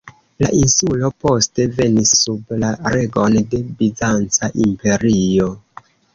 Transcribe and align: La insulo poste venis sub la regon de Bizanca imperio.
La 0.43 0.47
insulo 0.59 1.11
poste 1.25 1.67
venis 1.79 2.13
sub 2.21 2.57
la 2.65 2.73
regon 2.97 3.39
de 3.53 3.61
Bizanca 3.75 4.53
imperio. 4.67 5.49